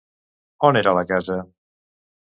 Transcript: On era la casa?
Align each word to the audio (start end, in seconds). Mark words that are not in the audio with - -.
On 0.69 0.81
era 0.81 0.95
la 1.01 1.05
casa? 1.15 1.39